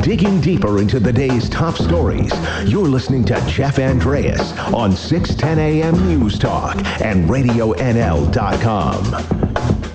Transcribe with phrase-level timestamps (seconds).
[0.00, 2.32] Digging deeper into the day's top stories,
[2.64, 9.04] you're listening to Jeff Andreas on 610 AM News Talk and RadioNL.com.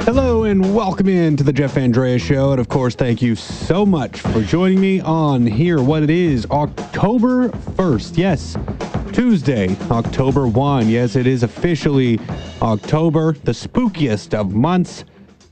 [0.02, 2.52] Hello and welcome in to the Jeff Andreas Show.
[2.52, 5.82] And of course, thank you so much for joining me on here.
[5.82, 8.16] What it is, October 1st.
[8.16, 8.56] Yes,
[9.12, 10.88] Tuesday, October 1.
[10.88, 12.20] Yes, it is officially
[12.62, 15.04] October, the spookiest of months.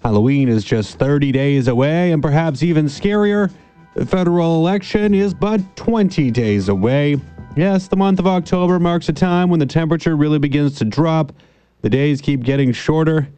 [0.04, 3.49] Halloween is just 30 days away, and perhaps even scarier,
[3.93, 7.16] the federal election is but 20 days away.
[7.55, 11.31] Yes, the month of October marks a time when the temperature really begins to drop,
[11.81, 13.30] the days keep getting shorter,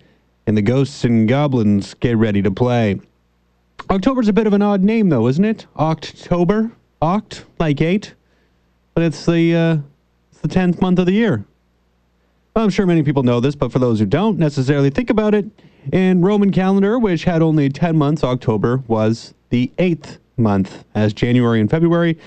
[0.47, 2.99] and the ghosts and goblins get ready to play.
[3.91, 5.67] October's a bit of an odd name, though, isn't it?
[5.77, 6.71] October?
[6.99, 8.15] Oct, like eight?
[8.95, 9.77] But it's the, uh,
[10.31, 11.45] it's the 10th month of the year.
[12.55, 15.35] Well, I'm sure many people know this, but for those who don't necessarily think about
[15.35, 15.45] it,
[15.91, 21.59] in Roman calendar, which had only 10 months, October was the eighth month, as January
[21.59, 22.17] and February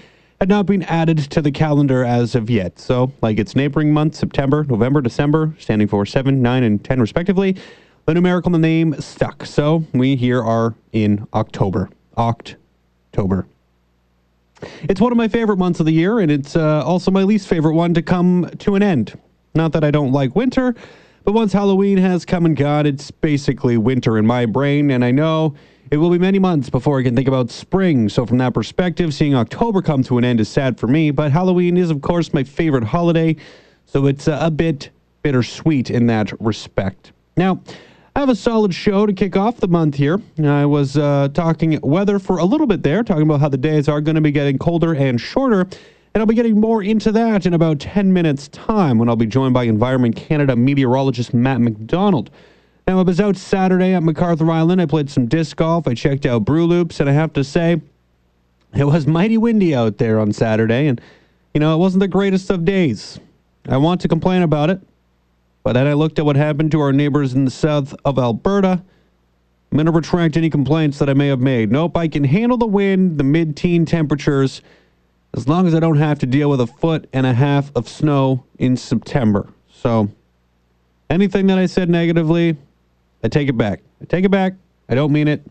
[0.40, 2.78] had not been added to the calendar as of yet.
[2.78, 7.56] So, like its neighboring months, September, November, December, standing for 7, 9, and 10 respectively,
[8.06, 9.44] the numerical in the name stuck.
[9.44, 11.90] So, we here are in October.
[12.16, 13.46] October.
[14.82, 17.48] It's one of my favorite months of the year, and it's uh, also my least
[17.48, 19.18] favorite one to come to an end.
[19.54, 20.74] Not that I don't like winter,
[21.28, 25.10] but once Halloween has come and gone, it's basically winter in my brain, and I
[25.10, 25.54] know
[25.90, 28.08] it will be many months before I can think about spring.
[28.08, 31.10] So, from that perspective, seeing October come to an end is sad for me.
[31.10, 33.36] But Halloween is, of course, my favorite holiday.
[33.84, 34.88] So, it's a bit
[35.22, 37.12] bittersweet in that respect.
[37.36, 37.60] Now,
[38.16, 40.22] I have a solid show to kick off the month here.
[40.42, 43.86] I was uh, talking weather for a little bit there, talking about how the days
[43.86, 45.66] are going to be getting colder and shorter.
[46.18, 49.24] And I'll be getting more into that in about 10 minutes' time when I'll be
[49.24, 52.30] joined by Environment Canada meteorologist Matt McDonald.
[52.88, 54.82] Now, I was out Saturday at MacArthur Island.
[54.82, 55.86] I played some disc golf.
[55.86, 57.80] I checked out Brew Loops, and I have to say,
[58.76, 60.88] it was mighty windy out there on Saturday.
[60.88, 61.00] And,
[61.54, 63.20] you know, it wasn't the greatest of days.
[63.68, 64.80] I want to complain about it,
[65.62, 68.82] but then I looked at what happened to our neighbors in the south of Alberta.
[69.70, 71.70] I'm going to retract any complaints that I may have made.
[71.70, 74.62] Nope, I can handle the wind, the mid teen temperatures,
[75.34, 77.88] as long as I don't have to deal with a foot and a half of
[77.88, 79.48] snow in September.
[79.70, 80.08] So,
[81.10, 82.56] anything that I said negatively,
[83.22, 83.80] I take it back.
[84.00, 84.54] I take it back.
[84.88, 85.42] I don't mean it.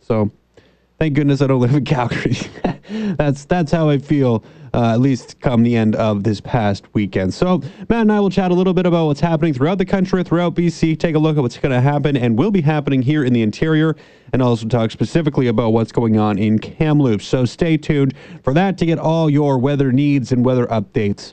[0.00, 0.30] So,
[0.98, 2.36] thank goodness I don't live in Calgary.
[3.16, 4.44] that's that's how I feel.
[4.74, 7.32] Uh, at least come the end of this past weekend.
[7.32, 10.22] So, Matt and I will chat a little bit about what's happening throughout the country,
[10.22, 13.24] throughout BC, take a look at what's going to happen and will be happening here
[13.24, 13.96] in the interior,
[14.34, 17.24] and also talk specifically about what's going on in Kamloops.
[17.24, 18.12] So, stay tuned
[18.44, 21.32] for that to get all your weather needs and weather updates.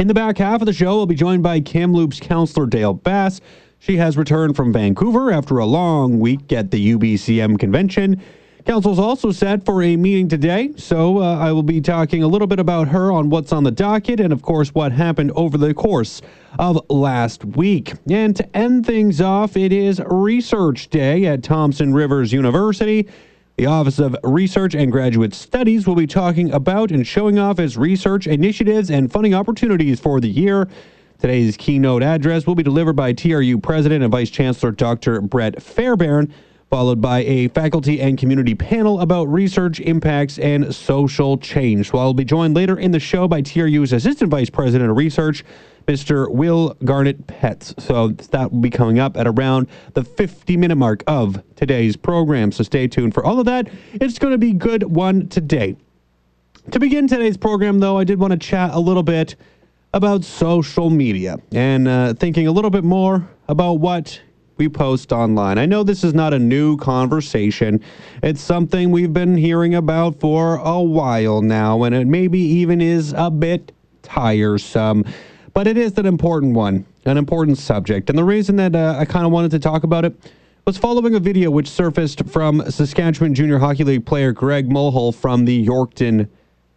[0.00, 3.40] In the back half of the show, we'll be joined by Kamloops Councillor Dale Bass.
[3.78, 8.20] She has returned from Vancouver after a long week at the UBCM convention.
[8.64, 12.46] Council's also set for a meeting today, so uh, I will be talking a little
[12.46, 15.72] bit about her on what's on the docket and, of course, what happened over the
[15.72, 16.20] course
[16.58, 17.94] of last week.
[18.10, 23.08] And to end things off, it is Research Day at Thompson Rivers University.
[23.56, 27.76] The Office of Research and Graduate Studies will be talking about and showing off its
[27.76, 30.68] research initiatives and funding opportunities for the year.
[31.18, 35.20] Today's keynote address will be delivered by TRU President and Vice Chancellor Dr.
[35.20, 36.32] Brett Fairbairn,
[36.70, 41.90] followed by a faculty and community panel about research impacts and social change.
[41.90, 45.44] So I'll be joined later in the show by TRU's Assistant Vice President of Research,
[45.86, 46.30] Mr.
[46.30, 47.74] Will Garrett-Petts.
[47.78, 52.52] So that will be coming up at around the 50 minute mark of today's program.
[52.52, 53.68] So stay tuned for all of that.
[53.94, 55.76] It's going to be good one today.
[56.72, 59.36] To begin today's program, though, I did want to chat a little bit
[59.94, 64.20] about social media and uh, thinking a little bit more about what
[64.58, 65.56] we post online.
[65.56, 67.80] I know this is not a new conversation.
[68.22, 73.14] It's something we've been hearing about for a while now, and it maybe even is
[73.16, 75.04] a bit tiresome.
[75.54, 78.10] But it is an important one, an important subject.
[78.10, 80.14] And the reason that uh, I kind of wanted to talk about it
[80.66, 85.44] was following a video which surfaced from Saskatchewan Junior Hockey League player Greg Mulhall from
[85.44, 86.28] the Yorkton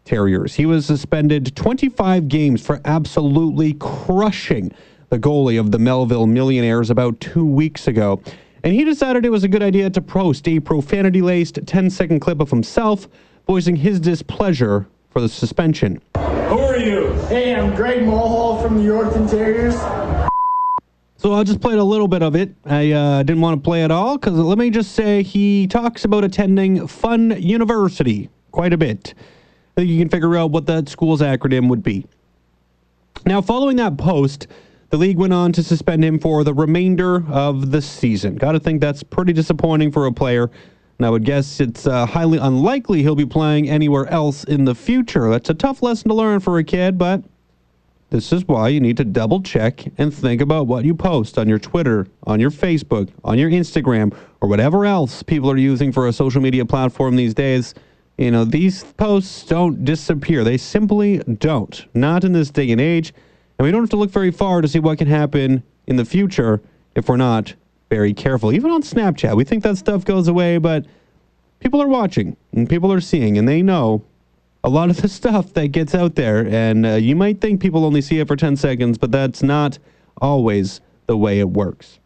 [0.05, 0.55] Terriers.
[0.55, 4.71] He was suspended 25 games for absolutely crushing
[5.11, 8.21] the goalie of the Melville Millionaires about two weeks ago.
[8.63, 12.21] And he decided it was a good idea to post a profanity laced 10 second
[12.21, 13.09] clip of himself
[13.45, 16.01] voicing his displeasure for the suspension.
[16.15, 17.11] Who are you?
[17.27, 19.75] Hey, I'm Greg Mulhall from the Yorkton Terriers.
[21.17, 22.55] So I just played a little bit of it.
[22.65, 26.05] I uh, didn't want to play it all because let me just say he talks
[26.05, 29.13] about attending Fun University quite a bit.
[29.75, 32.05] I think you can figure out what that school's acronym would be.
[33.25, 34.47] Now, following that post,
[34.91, 38.35] the league went on to suspend him for the remainder of the season.
[38.35, 40.51] Got to think that's pretty disappointing for a player
[40.97, 44.75] And I would guess it's uh, highly unlikely he'll be playing anywhere else in the
[44.75, 45.29] future.
[45.29, 47.23] That's a tough lesson to learn for a kid, but
[48.09, 51.47] this is why you need to double check and think about what you post on
[51.47, 56.07] your Twitter, on your Facebook, on your Instagram, or whatever else people are using for
[56.09, 57.73] a social media platform these days.
[58.17, 60.43] You know, these posts don't disappear.
[60.43, 61.85] They simply don't.
[61.95, 63.13] Not in this day and age.
[63.61, 66.03] And we don't have to look very far to see what can happen in the
[66.03, 66.61] future
[66.95, 67.53] if we're not
[67.91, 68.51] very careful.
[68.51, 70.87] Even on Snapchat, we think that stuff goes away, but
[71.59, 74.03] people are watching and people are seeing and they know
[74.63, 76.47] a lot of the stuff that gets out there.
[76.47, 79.77] And uh, you might think people only see it for 10 seconds, but that's not
[80.19, 81.99] always the way it works.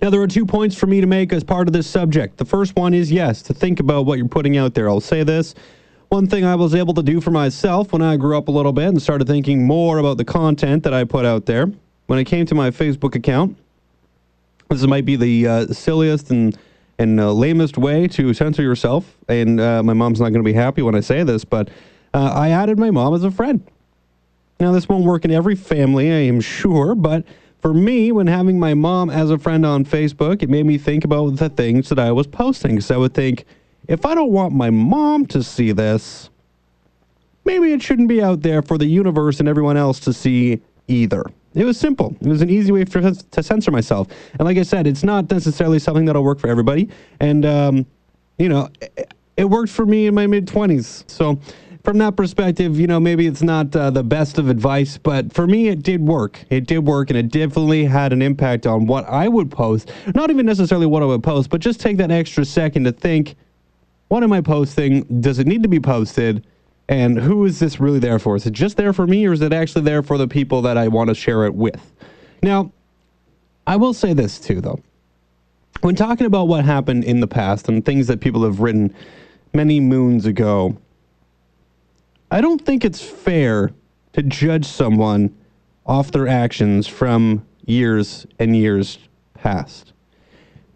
[0.00, 2.38] Now, there are two points for me to make as part of this subject.
[2.38, 4.88] The first one is yes, to think about what you're putting out there.
[4.88, 5.54] I'll say this.
[6.12, 8.74] One thing I was able to do for myself when I grew up a little
[8.74, 11.72] bit and started thinking more about the content that I put out there,
[12.04, 13.56] when it came to my Facebook account,
[14.68, 16.58] this might be the uh, silliest and
[16.98, 19.16] and uh, lamest way to censor yourself.
[19.26, 21.70] And uh, my mom's not going to be happy when I say this, but
[22.12, 23.66] uh, I added my mom as a friend.
[24.60, 27.24] Now, this won't work in every family, I am sure, but
[27.62, 31.06] for me, when having my mom as a friend on Facebook, it made me think
[31.06, 32.82] about the things that I was posting.
[32.82, 33.46] So I would think,
[33.88, 36.30] if I don't want my mom to see this,
[37.44, 41.24] maybe it shouldn't be out there for the universe and everyone else to see either.
[41.54, 42.16] It was simple.
[42.20, 44.08] It was an easy way for, to censor myself.
[44.38, 46.88] And like I said, it's not necessarily something that'll work for everybody.
[47.20, 47.86] And, um,
[48.38, 51.10] you know, it, it, worked for me in my mid 20s.
[51.10, 51.38] So,
[51.84, 55.48] from that perspective, you know, maybe it's not uh, the best of advice, but for
[55.48, 56.42] me, it did work.
[56.48, 59.90] It did work, and it definitely had an impact on what I would post.
[60.14, 63.34] Not even necessarily what I would post, but just take that extra second to think
[64.12, 65.04] what am I posting?
[65.22, 66.46] Does it need to be posted?
[66.86, 68.36] And who is this really there for?
[68.36, 70.76] Is it just there for me, or is it actually there for the people that
[70.76, 71.94] I want to share it with?
[72.42, 72.70] Now,
[73.66, 74.80] I will say this too, though.
[75.80, 78.94] When talking about what happened in the past and things that people have written
[79.54, 80.76] many moons ago,
[82.30, 83.70] I don't think it's fair
[84.12, 85.34] to judge someone
[85.86, 88.98] off their actions from years and years
[89.32, 89.94] past.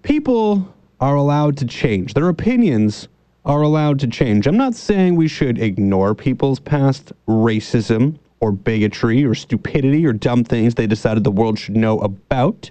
[0.02, 2.14] People are allowed to change.
[2.14, 3.08] Their opinions
[3.46, 4.46] are allowed to change.
[4.46, 10.42] I'm not saying we should ignore people's past racism or bigotry or stupidity or dumb
[10.42, 12.70] things they decided the world should know about.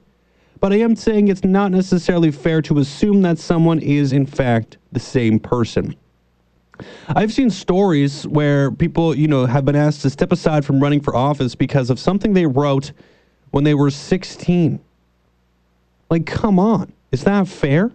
[0.59, 4.77] But I am saying it's not necessarily fair to assume that someone is, in fact,
[4.91, 5.95] the same person.
[7.07, 10.99] I've seen stories where people, you know, have been asked to step aside from running
[10.99, 12.91] for office because of something they wrote
[13.51, 14.79] when they were 16.
[16.09, 16.91] Like, come on.
[17.13, 17.91] Is that fair?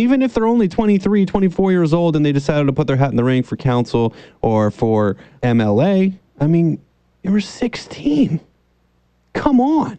[0.00, 3.10] Even if they're only 23, 24 years old and they decided to put their hat
[3.10, 6.80] in the ring for council or for MLA, I mean,
[7.22, 8.40] you were 16.
[9.34, 9.98] Come on.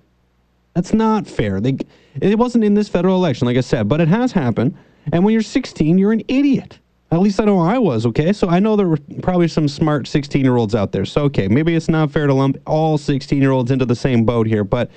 [0.74, 1.60] That's not fair.
[1.60, 1.78] They,
[2.20, 4.76] it wasn't in this federal election, like I said, but it has happened.
[5.12, 6.80] And when you're 16, you're an idiot.
[7.12, 8.34] At least I know I was, okay?
[8.34, 11.06] So I know there were probably some smart 16 year olds out there.
[11.06, 14.26] So, okay, maybe it's not fair to lump all 16 year olds into the same
[14.26, 14.90] boat here, but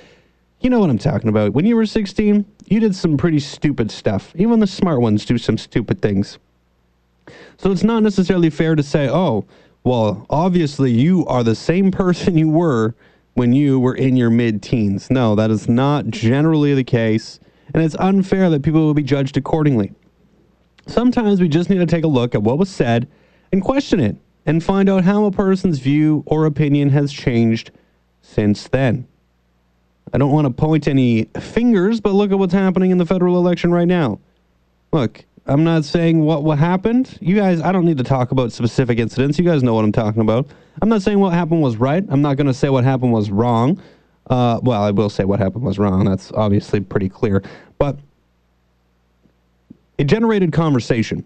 [0.61, 1.53] you know what I'm talking about.
[1.53, 4.33] When you were 16, you did some pretty stupid stuff.
[4.35, 6.39] Even the smart ones do some stupid things.
[7.57, 9.45] So it's not necessarily fair to say, oh,
[9.83, 12.95] well, obviously you are the same person you were
[13.35, 15.11] when you were in your mid teens.
[15.11, 17.39] No, that is not generally the case.
[17.73, 19.93] And it's unfair that people will be judged accordingly.
[20.87, 23.07] Sometimes we just need to take a look at what was said
[23.51, 27.71] and question it and find out how a person's view or opinion has changed
[28.21, 29.07] since then.
[30.13, 33.37] I don't want to point any fingers, but look at what's happening in the federal
[33.37, 34.19] election right now.
[34.91, 37.17] Look, I'm not saying what what happened.
[37.21, 39.37] You guys, I don't need to talk about specific incidents.
[39.37, 40.47] You guys know what I'm talking about.
[40.81, 42.03] I'm not saying what happened was right.
[42.09, 43.81] I'm not going to say what happened was wrong.
[44.29, 46.05] Uh, well, I will say what happened was wrong.
[46.05, 47.41] That's obviously pretty clear.
[47.77, 47.97] But
[49.97, 51.25] it generated conversation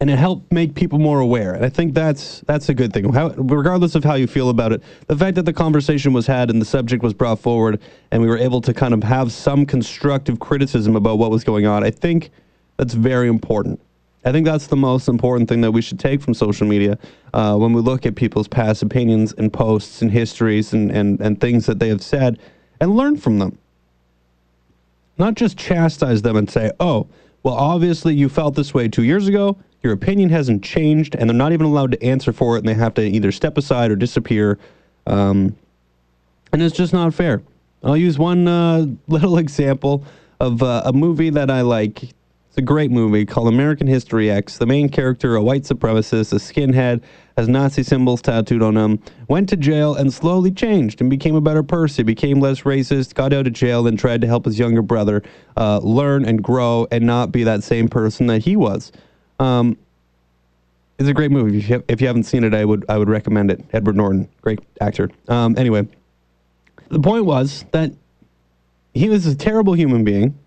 [0.00, 1.54] and it helped make people more aware.
[1.54, 3.12] And I think that's that's a good thing.
[3.12, 6.50] How, regardless of how you feel about it, the fact that the conversation was had
[6.50, 9.64] and the subject was brought forward, and we were able to kind of have some
[9.64, 12.30] constructive criticism about what was going on, I think
[12.76, 13.80] that's very important.
[14.26, 16.98] I think that's the most important thing that we should take from social media
[17.34, 21.38] uh, when we look at people's past opinions and posts and histories and, and, and
[21.40, 22.38] things that they have said
[22.80, 23.58] and learn from them.
[25.18, 27.06] Not just chastise them and say, oh,
[27.42, 31.36] well, obviously you felt this way two years ago your opinion hasn't changed, and they're
[31.36, 33.96] not even allowed to answer for it, and they have to either step aside or
[33.96, 34.58] disappear.
[35.06, 35.54] Um,
[36.52, 37.42] and it's just not fair.
[37.84, 40.04] I'll use one uh, little example
[40.40, 42.02] of uh, a movie that I like.
[42.02, 44.58] It's a great movie called American History X.
[44.58, 47.02] The main character, a white supremacist, a skinhead,
[47.36, 51.40] has Nazi symbols tattooed on him, went to jail and slowly changed and became a
[51.40, 54.82] better person, became less racist, got out of jail, and tried to help his younger
[54.82, 55.22] brother
[55.56, 58.92] uh, learn and grow and not be that same person that he was.
[59.38, 59.76] Um,
[60.98, 61.58] it's a great movie.
[61.58, 63.64] If you, have, if you haven't seen it, I would I would recommend it.
[63.72, 65.10] Edward Norton, great actor.
[65.28, 65.88] Um, anyway,
[66.88, 67.92] the point was that
[68.92, 70.38] he was a terrible human being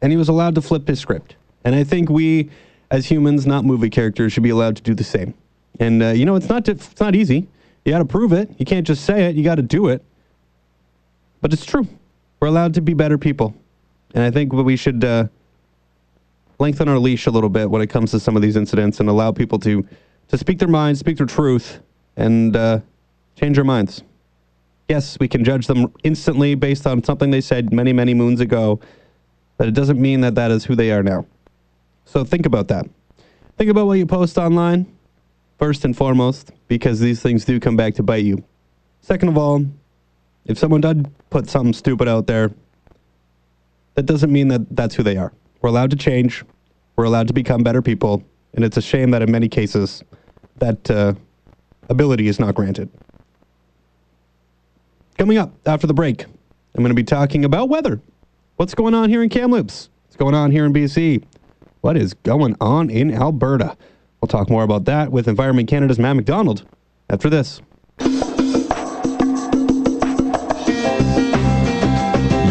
[0.00, 1.36] and he was allowed to flip his script.
[1.64, 2.50] And I think we,
[2.90, 5.34] as humans, not movie characters, should be allowed to do the same.
[5.78, 7.48] And uh, you know, it's not it's not easy.
[7.84, 8.50] You got to prove it.
[8.58, 9.36] You can't just say it.
[9.36, 10.04] You got to do it.
[11.40, 11.86] But it's true.
[12.40, 13.54] We're allowed to be better people,
[14.14, 15.26] and I think we should uh,
[16.62, 19.08] lengthen our leash a little bit when it comes to some of these incidents and
[19.08, 19.86] allow people to
[20.28, 21.80] to speak their minds, speak their truth,
[22.16, 22.80] and uh,
[23.36, 24.02] change their minds.
[24.88, 28.80] Yes, we can judge them instantly based on something they said many, many moons ago
[29.62, 31.24] but it doesn't mean that that is who they are now.
[32.04, 32.84] So think about that.
[33.56, 34.92] Think about what you post online,
[35.56, 38.42] first and foremost, because these things do come back to bite you.
[39.02, 39.64] Second of all,
[40.46, 42.50] if someone did put something stupid out there,
[43.94, 45.32] that doesn't mean that that's who they are.
[45.60, 46.44] We're allowed to change.
[46.96, 48.22] We're allowed to become better people.
[48.54, 50.02] And it's a shame that in many cases,
[50.58, 51.14] that uh,
[51.88, 52.90] ability is not granted.
[55.18, 58.00] Coming up after the break, I'm going to be talking about weather.
[58.56, 59.88] What's going on here in Kamloops?
[60.04, 61.24] What's going on here in BC?
[61.80, 63.76] What is going on in Alberta?
[64.20, 66.64] We'll talk more about that with Environment Canada's Matt McDonald
[67.10, 67.60] after this.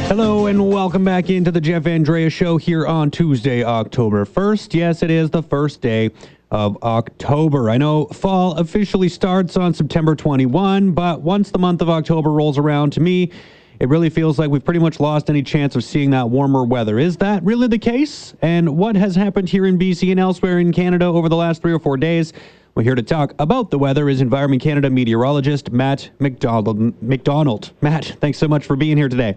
[0.09, 4.75] Hello and welcome back into the Jeff Andreas Show here on Tuesday, October 1st.
[4.75, 6.11] Yes, it is the first day
[6.51, 7.71] of October.
[7.71, 12.59] I know fall officially starts on September 21, but once the month of October rolls
[12.59, 13.31] around, to me,
[13.81, 16.99] it really feels like we've pretty much lost any chance of seeing that warmer weather.
[16.99, 18.35] Is that really the case?
[18.43, 21.73] And what has happened here in BC and elsewhere in Canada over the last three
[21.73, 22.35] or four days?
[22.75, 27.03] We're here to talk about the weather is Environment Canada meteorologist Matt McDonald.
[27.03, 27.73] McDonald.
[27.81, 29.37] Matt, thanks so much for being here today.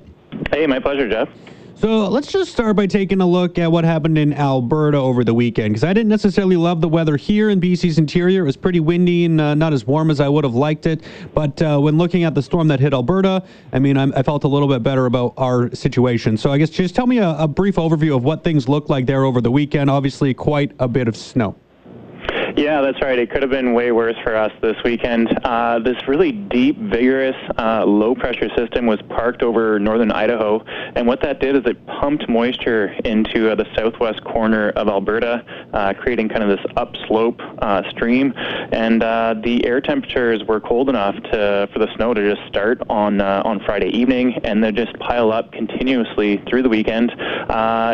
[0.51, 1.29] Hey, my pleasure, Jeff.
[1.75, 5.34] So let's just start by taking a look at what happened in Alberta over the
[5.34, 8.44] weekend because I didn't necessarily love the weather here in BC's interior.
[8.44, 11.03] It was pretty windy and uh, not as warm as I would have liked it.
[11.34, 14.46] But uh, when looking at the storm that hit Alberta, I mean, I'm, i felt
[14.46, 16.38] a little bit better about our situation.
[16.38, 19.06] So I guess just tell me a, a brief overview of what things looked like
[19.06, 19.89] there over the weekend.
[19.89, 21.56] Obviously, quite a bit of snow.
[22.55, 23.17] Yeah, that's right.
[23.17, 25.27] It could have been way worse for us this weekend.
[25.43, 30.63] Uh, this really deep, vigorous, uh, low pressure system was parked over northern Idaho,
[30.95, 35.43] and what that did is it pumped moisture into uh, the southwest corner of Alberta,
[35.74, 38.33] uh, creating kind of this upslope uh, stream.
[38.72, 42.83] And uh, the air temperatures were cold enough to for the snow to just start
[42.88, 47.12] on on Friday evening, and then just pile up continuously through the weekend.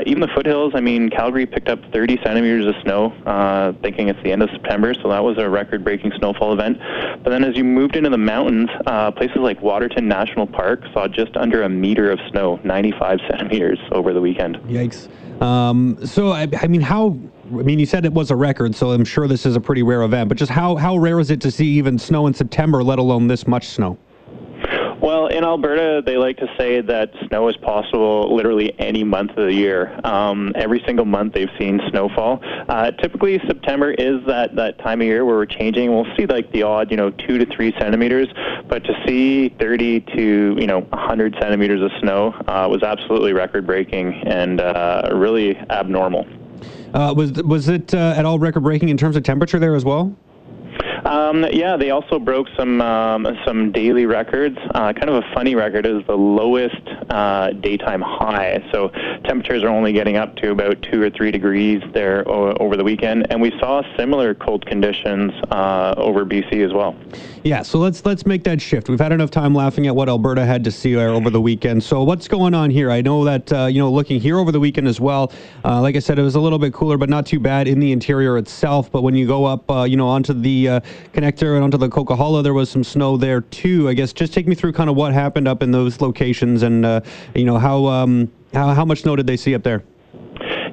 [0.06, 0.74] even the foothills.
[0.76, 4.94] I mean, Calgary picked up 30 centimeters of snow, thinking it's the end of September,
[4.94, 6.78] so that was a record-breaking snowfall event.
[7.24, 11.08] But then as you moved into the mountains, uh, places like Waterton National Park saw
[11.08, 14.58] just under a meter of snow, 95 centimeters over the weekend.
[14.68, 15.10] Yikes.
[15.42, 17.18] Um, so, I, I mean, how
[17.52, 19.82] I mean, you said it was a record, so I'm sure this is a pretty
[19.82, 20.30] rare event.
[20.30, 23.28] But just how how rare is it to see even snow in September, let alone
[23.28, 23.98] this much snow?
[25.02, 29.46] Well, in Alberta, they like to say that snow is possible literally any month of
[29.46, 29.98] the year.
[30.04, 32.42] Um, every single month they've seen snowfall.
[32.68, 35.94] Uh, typically, September is that, that time of year where we're changing.
[35.94, 38.28] We'll see like the odd, you know, two to three centimeters,
[38.68, 43.66] but to see 30 to, you know, 100 centimeters of snow uh, was absolutely record
[43.66, 46.28] breaking and uh, really abnormal.
[46.94, 49.86] Uh, was was it uh, at all record breaking in terms of temperature there as
[49.86, 50.14] well?
[51.10, 54.60] Um, yeah, they also broke some um, some daily records.
[54.76, 58.64] Uh, kind of a funny record is the lowest uh, daytime high.
[58.72, 58.90] So
[59.26, 62.84] temperatures are only getting up to about two or three degrees there o- over the
[62.84, 66.96] weekend, and we saw similar cold conditions uh, over BC as well.
[67.44, 68.88] Yeah, so let's let's make that shift.
[68.88, 71.84] We've had enough time laughing at what Alberta had to see over the weekend.
[71.84, 72.92] So what's going on here?
[72.92, 75.32] I know that uh, you know looking here over the weekend as well.
[75.66, 77.80] Uh, like I said, it was a little bit cooler, but not too bad in
[77.80, 78.92] the interior itself.
[78.92, 80.82] But when you go up, uh, you know, onto the
[81.14, 83.90] connector and onto the Coquihalla, there was some snow there too.
[83.90, 86.86] I guess just take me through kind of what happened up in those locations and
[86.86, 87.02] uh,
[87.36, 89.84] you know how um, how how much snow did they see up there?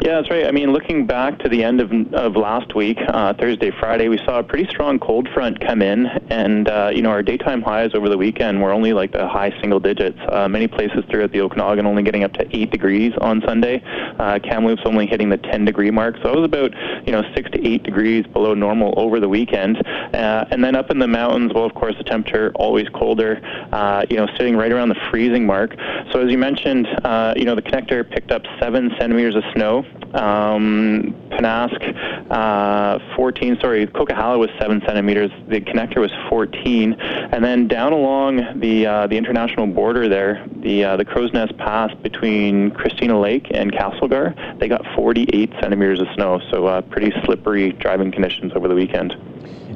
[0.03, 0.47] Yeah, that's right.
[0.47, 4.19] I mean, looking back to the end of, of last week, uh, Thursday, Friday, we
[4.19, 7.91] saw a pretty strong cold front come in, and uh, you know our daytime highs
[7.95, 10.19] over the weekend were only like the high single digits.
[10.31, 13.83] Uh, many places throughout the Okanagan only getting up to eight degrees on Sunday.
[14.19, 16.73] Uh, Kamloops only hitting the 10 degree mark, so it was about
[17.07, 19.79] you know six to eight degrees below normal over the weekend.
[20.15, 23.41] Uh, and then up in the mountains, well, of course, the temperature always colder.
[23.73, 25.75] Uh, you know, sitting right around the freezing mark.
[26.13, 29.86] So as you mentioned, uh, you know the connector picked up seven centimeters of snow
[30.15, 33.59] um, Pennask, uh, 14.
[33.61, 35.31] Sorry, Coquihalla was seven centimeters.
[35.49, 40.85] The connector was 14, and then down along the uh, the international border there, the
[40.85, 46.07] uh, the Crow's Nest Pass between Christina Lake and Castlegar, they got 48 centimeters of
[46.15, 46.41] snow.
[46.51, 49.15] So uh, pretty slippery driving conditions over the weekend.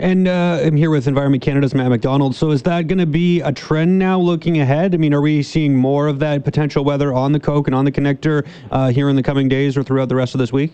[0.00, 2.35] And uh, I'm here with Environment Canada's Matt McDonald.
[2.35, 4.95] So is that going to be a trend now looking ahead?
[4.95, 7.85] I mean, are we seeing more of that potential weather on the Coke and on
[7.85, 10.73] the connector uh, here in the coming days or throughout the rest of this week?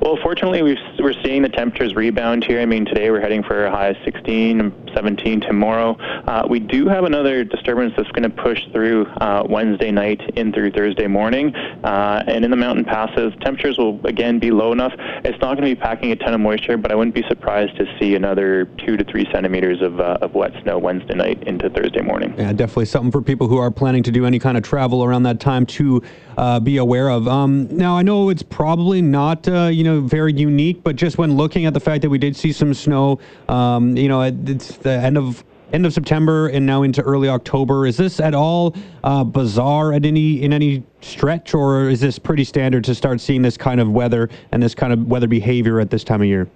[0.00, 2.60] Well, fortunately, we are seeing the temperatures rebound here.
[2.60, 5.96] I mean, today we're heading for a high of 16, 17 tomorrow.
[6.26, 10.52] Uh, we do have another disturbance that's going to push through uh, Wednesday night in
[10.52, 11.54] through Thursday morning.
[11.54, 14.92] Uh, and in the mountain passes, temperatures will again be low enough.
[15.24, 17.76] It's not going to be packing a ton of moisture, but I wouldn't be surprised
[17.76, 21.70] to see another two to three centimeters of, uh, of wet snow Wednesday night into
[21.70, 22.34] Thursday morning.
[22.36, 25.22] Yeah, definitely something for people who are planning to do any kind of travel around
[25.24, 26.02] that time to
[26.36, 27.26] uh, be aware of.
[27.28, 31.36] Um, now, I know it's probably not, uh, you know, very unique, but just when
[31.36, 34.90] looking at the fact that we did see some snow, um, you know, it's the
[34.90, 37.86] end of end of September and now into early October.
[37.86, 42.44] Is this at all uh, bizarre at any in any stretch, or is this pretty
[42.44, 45.90] standard to start seeing this kind of weather and this kind of weather behavior at
[45.90, 46.48] this time of year?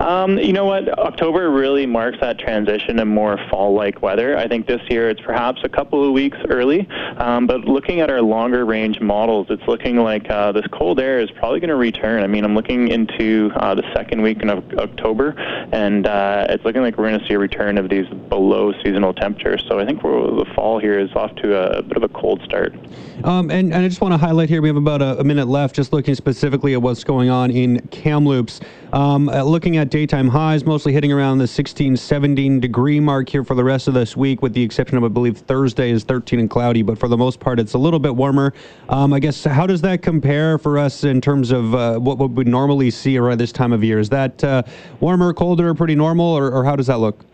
[0.00, 0.98] Um, you know what?
[0.98, 4.36] October really marks that transition to more fall-like weather.
[4.36, 8.10] I think this year it's perhaps a couple of weeks early, um, but looking at
[8.10, 11.76] our longer range models, it's looking like uh, this cold air is probably going to
[11.76, 12.22] return.
[12.22, 15.34] I mean, I'm looking into uh, the second week in October,
[15.72, 19.14] and uh, it's looking like we're going to see a return of these below seasonal
[19.14, 19.64] temperatures.
[19.68, 22.42] So I think the fall here is off to a, a bit of a cold
[22.42, 22.74] start.
[23.24, 25.46] Um, and, and, I just want to highlight here, we have about a, a, minute
[25.46, 28.60] left, just looking specifically at what's going on in Kamloops.
[28.92, 33.44] Um, uh, looking at daytime highs, mostly hitting around the 16, 17 degree mark here
[33.44, 36.40] for the rest of this week, with the exception of, I believe, Thursday is 13
[36.40, 38.52] and cloudy, but for the most part, it's a little bit warmer.
[38.88, 42.30] Um, I guess, how does that compare for us in terms of uh, what, what
[42.30, 43.98] we normally see around this time of year?
[43.98, 44.62] Is that uh,
[45.00, 47.24] warmer, colder, pretty normal, or, or how does that look?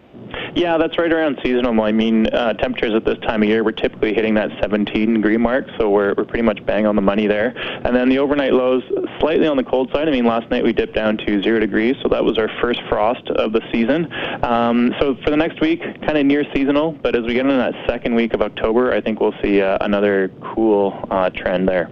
[0.54, 1.80] Yeah, that's right around seasonal.
[1.82, 5.36] I mean, uh, temperatures at this time of year, we're typically hitting that 17 degree
[5.36, 7.54] mark, so we're, we're pretty much bang on the money there.
[7.84, 8.82] And then the overnight lows,
[9.20, 10.08] slightly on the cold side.
[10.08, 12.80] I mean, last night we dipped down to zero degrees, so that was our first
[12.88, 14.12] frost of the season.
[14.44, 17.56] Um, so for the next week, kind of near seasonal, but as we get into
[17.56, 21.88] that second week of October, I think we'll see uh, another cool uh, trend there.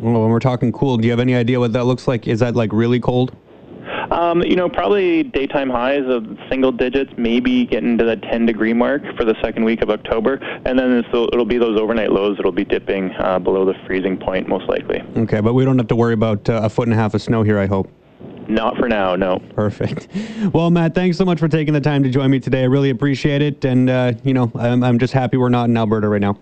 [0.00, 2.28] Well, when we're talking cool, do you have any idea what that looks like?
[2.28, 3.34] Is that like really cold?
[4.10, 8.72] Um, you know, probably daytime highs of single digits, maybe getting to the 10 degree
[8.72, 12.52] mark for the second week of October, and then it'll be those overnight lows that'll
[12.52, 15.02] be dipping uh, below the freezing point most likely.
[15.16, 17.22] Okay, but we don't have to worry about uh, a foot and a half of
[17.22, 17.90] snow here, I hope.
[18.48, 19.40] Not for now, no.
[19.54, 20.08] Perfect.
[20.52, 22.62] Well, Matt, thanks so much for taking the time to join me today.
[22.62, 25.76] I really appreciate it, and uh, you know, I'm, I'm just happy we're not in
[25.76, 26.38] Alberta right now.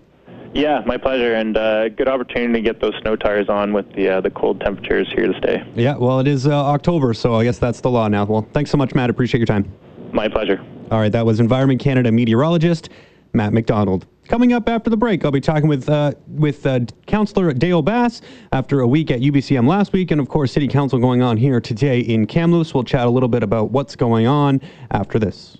[0.55, 4.07] Yeah, my pleasure, and uh, good opportunity to get those snow tires on with the
[4.07, 5.67] uh, the cold temperatures here to stay.
[5.75, 8.23] Yeah, well, it is uh, October, so I guess that's the law now.
[8.23, 9.09] Well, thanks so much, Matt.
[9.09, 9.69] Appreciate your time.
[10.13, 10.63] My pleasure.
[10.91, 12.87] All right, that was Environment Canada meteorologist
[13.33, 14.07] Matt McDonald.
[14.29, 18.21] Coming up after the break, I'll be talking with uh, with uh, Councillor Dale Bass
[18.53, 21.59] after a week at UBCM last week, and of course, City Council going on here
[21.59, 22.73] today in Kamloops.
[22.73, 25.57] We'll chat a little bit about what's going on after this.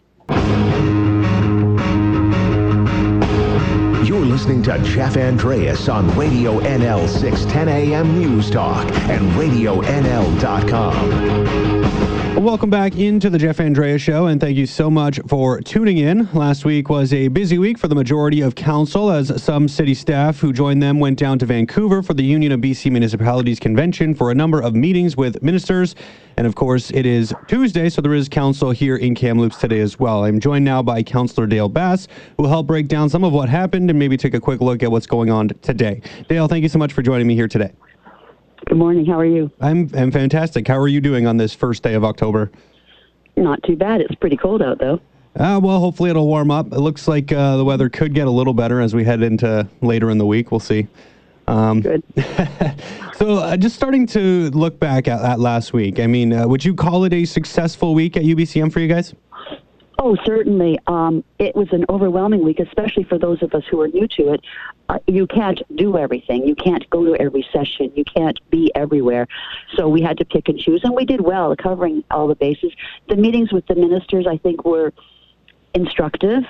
[4.35, 9.63] Listening to Jeff Andreas on Radio NL 610 AM News Talk and RadioNL.com.
[12.43, 16.27] Welcome back into the Jeff Andreas Show, and thank you so much for tuning in.
[16.33, 20.41] Last week was a busy week for the majority of council, as some city staff
[20.41, 24.31] who joined them went down to Vancouver for the Union of BC Municipalities Convention for
[24.31, 25.95] a number of meetings with ministers
[26.37, 29.97] and of course, it is Tuesday, so there is council here in Kamloops today as
[29.97, 30.25] well.
[30.25, 33.47] I'm joined now by Councillor Dale Bass, who will help break down some of what
[33.47, 36.01] happened and maybe take a quick look at what's going on today.
[36.27, 37.71] Dale, thank you so much for joining me here today.
[38.65, 39.05] Good morning.
[39.05, 39.51] How are you?
[39.61, 40.67] I'm, I'm fantastic.
[40.67, 42.51] How are you doing on this first day of October?
[43.37, 44.01] Not too bad.
[44.01, 44.99] It's pretty cold out, though.
[45.35, 46.67] Uh, well, hopefully it'll warm up.
[46.67, 49.67] It looks like uh, the weather could get a little better as we head into
[49.81, 50.49] later in the week.
[50.49, 50.87] We'll see.
[51.47, 52.01] Um, Good.
[53.15, 56.65] so, uh, just starting to look back at, at last week, I mean, uh, would
[56.65, 59.13] you call it a successful week at UBCM for you guys?
[59.97, 60.77] Oh, certainly.
[60.87, 64.33] Um, it was an overwhelming week, especially for those of us who are new to
[64.33, 64.41] it.
[64.89, 66.45] Uh, you can't do everything.
[66.45, 67.91] You can't go to every session.
[67.95, 69.27] You can't be everywhere.
[69.75, 72.73] So we had to pick and choose, and we did well covering all the bases.
[73.07, 74.93] The meetings with the ministers, I think, were
[75.73, 76.43] instructive.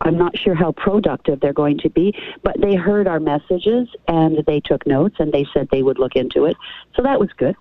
[0.00, 4.44] I'm not sure how productive they're going to be, but they heard our messages and
[4.46, 6.56] they took notes and they said they would look into it.
[6.96, 7.54] So that was good.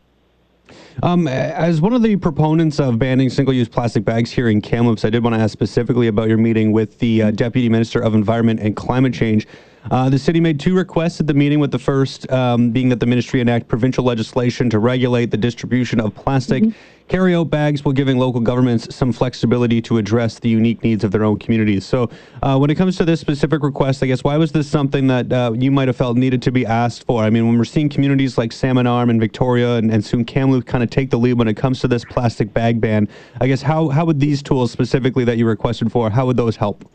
[1.03, 5.09] Um, as one of the proponents of banning single-use plastic bags here in Kamloops, I
[5.09, 8.59] did want to ask specifically about your meeting with the uh, Deputy Minister of Environment
[8.59, 9.47] and Climate Change.
[9.89, 12.99] Uh, the city made two requests at the meeting, with the first um, being that
[12.99, 17.07] the ministry enact provincial legislation to regulate the distribution of plastic mm-hmm.
[17.07, 21.23] carry-out bags while giving local governments some flexibility to address the unique needs of their
[21.23, 21.83] own communities.
[21.83, 22.11] So,
[22.43, 25.33] uh, when it comes to this specific request, I guess why was this something that
[25.33, 27.23] uh, you might have felt needed to be asked for?
[27.23, 30.65] I mean, when we're seeing communities like Salmon Arm and Victoria and, and soon Kamloops
[30.65, 33.07] kind of take the lead when it comes to this plastic bag ban,
[33.39, 36.55] I guess how how would these tools specifically that you requested for, how would those
[36.55, 36.87] help?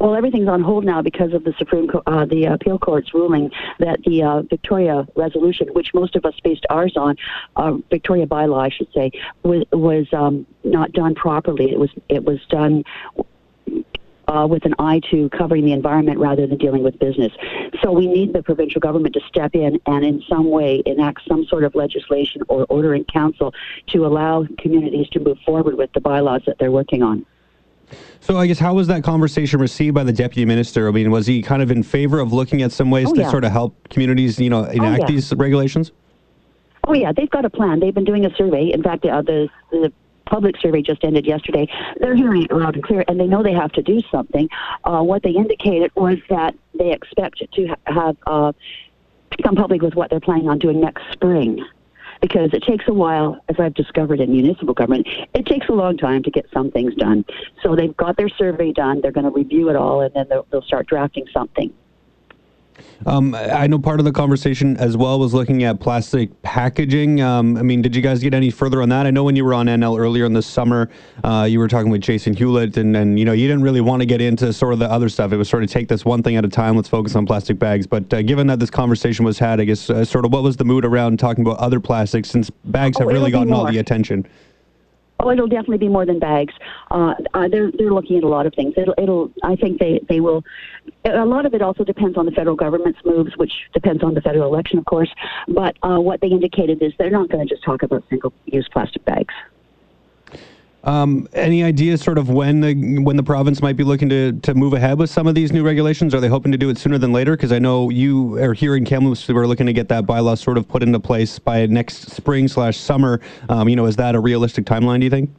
[0.00, 3.50] Well, everything's on hold now because of the Supreme, Co- uh, the appeal court's ruling
[3.78, 7.16] that the uh, Victoria resolution, which most of us based ours on,
[7.56, 9.10] uh, Victoria bylaw, I should say,
[9.42, 11.70] was was um, not done properly.
[11.70, 12.84] It was it was done.
[14.28, 17.30] Uh, with an eye to covering the environment rather than dealing with business.
[17.80, 21.44] So we need the provincial government to step in and in some way enact some
[21.44, 23.54] sort of legislation or order in council
[23.90, 27.24] to allow communities to move forward with the bylaws that they're working on.
[28.20, 30.88] So I guess how was that conversation received by the deputy minister?
[30.88, 33.20] I mean, was he kind of in favor of looking at some ways oh, to
[33.20, 33.30] yeah.
[33.30, 35.14] sort of help communities, you know, oh, enact oh, yeah.
[35.14, 35.92] these regulations?
[36.88, 37.80] Oh yeah, they've got a plan.
[37.80, 38.72] They've been doing a survey.
[38.72, 39.92] In fact, uh, the the
[40.26, 41.68] public survey just ended yesterday.
[42.00, 44.48] They're hearing it loud and clear, and they know they have to do something.
[44.84, 48.52] Uh, what they indicated was that they expect to ha- have uh,
[49.42, 51.64] come public with what they're planning on doing next spring
[52.20, 55.96] because it takes a while, as I've discovered in municipal government, it takes a long
[55.96, 57.24] time to get some things done.
[57.62, 60.46] So they've got their survey done, they're going to review it all, and then they'll,
[60.50, 61.72] they'll start drafting something.
[63.04, 67.20] Um, I know part of the conversation as well was looking at plastic packaging.
[67.20, 69.06] Um, I mean, did you guys get any further on that?
[69.06, 70.88] I know when you were on NL earlier in the summer,
[71.22, 74.00] uh, you were talking with Jason Hewlett, and, and you know you didn't really want
[74.00, 75.32] to get into sort of the other stuff.
[75.32, 76.76] It was sort of take this one thing at a time.
[76.76, 77.86] Let's focus on plastic bags.
[77.86, 80.56] But uh, given that this conversation was had, I guess uh, sort of what was
[80.56, 83.78] the mood around talking about other plastics since bags oh, have really gotten all the
[83.78, 84.26] attention.
[85.20, 86.52] Oh, it'll definitely be more than bags.
[86.90, 88.74] Uh, uh, they're they're looking at a lot of things.
[88.76, 90.44] It'll, it'll I think they they will.
[91.04, 94.20] A lot of it also depends on the federal government's moves, which depends on the
[94.20, 95.10] federal election, of course.
[95.48, 99.04] But uh, what they indicated is they're not going to just talk about single-use plastic
[99.04, 99.34] bags.
[100.86, 104.54] Um, any ideas, sort of when the when the province might be looking to, to
[104.54, 106.14] move ahead with some of these new regulations?
[106.14, 107.36] Are they hoping to do it sooner than later?
[107.36, 109.28] Because I know you are here in Kamloops.
[109.28, 112.78] We're looking to get that bylaw sort of put into place by next spring slash
[112.78, 113.20] summer.
[113.48, 115.00] Um, you know, is that a realistic timeline?
[115.00, 115.30] Do you think?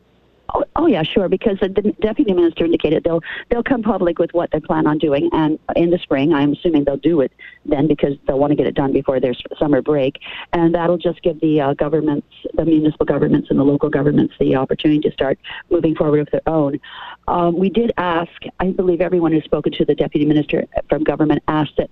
[0.58, 1.30] Oh, oh, yeah, sure.
[1.30, 5.30] Because the deputy minister indicated they'll they'll come public with what they plan on doing,
[5.32, 7.32] and in the spring, I'm assuming they'll do it
[7.66, 10.20] then because they'll want to get it done before their summer break,
[10.54, 14.56] and that'll just give the uh, governments, the municipal governments, and the local governments the
[14.56, 15.38] opportunity to start
[15.70, 16.80] moving forward with their own.
[17.28, 21.44] Um, we did ask, I believe everyone who's spoken to the deputy minister from government
[21.48, 21.90] asked that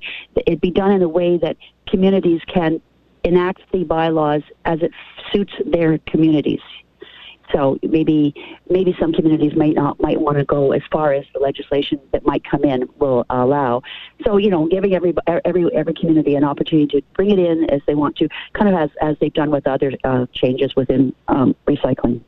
[0.48, 2.82] it be done in a way that communities can
[3.24, 4.92] enact the bylaws as it
[5.32, 6.62] suits their communities.
[7.54, 8.34] So maybe
[8.70, 12.26] maybe some communities might not might want to go as far as the legislation that
[12.26, 13.82] might come in will allow.
[14.24, 15.14] So you know, giving every
[15.46, 18.76] every every community an opportunity to bring it in as they want to, kind of
[18.76, 22.22] as as they've done with other uh, changes within um, recycling.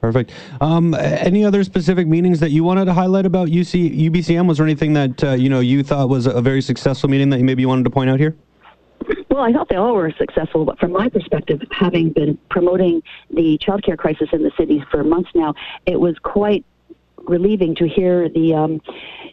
[0.00, 0.30] Perfect.
[0.60, 4.46] Um, any other specific meetings that you wanted to highlight about UC UBCM?
[4.46, 7.40] Was there anything that uh, you know you thought was a very successful meeting that
[7.40, 8.36] maybe you wanted to point out here?
[9.38, 13.56] Well, I thought they all were successful, but from my perspective, having been promoting the
[13.58, 15.54] child care crisis in the city for months now,
[15.86, 16.64] it was quite
[17.18, 18.82] relieving to hear the um,